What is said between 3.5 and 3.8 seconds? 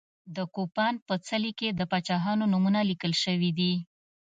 دي.